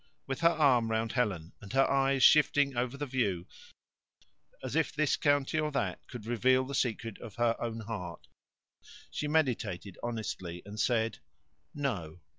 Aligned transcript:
With 0.25 0.39
her 0.39 0.47
arm 0.49 0.89
round 0.89 1.11
Helen, 1.11 1.53
and 1.61 1.73
her 1.73 1.87
eyes 1.87 2.23
shifting 2.23 2.75
over 2.75 2.97
the 2.97 3.05
view, 3.05 3.45
as 4.63 4.75
if 4.75 4.91
this 4.91 5.15
county 5.15 5.59
or 5.59 5.69
that 5.73 6.07
could 6.07 6.25
reveal 6.25 6.63
the 6.63 6.73
secret 6.73 7.19
of 7.19 7.35
her 7.35 7.55
own 7.61 7.81
heart, 7.81 8.27
she 9.11 9.27
meditated 9.27 9.99
honestly, 10.01 10.63
and 10.65 10.79
said, 10.79 11.19
"No." 11.75 12.19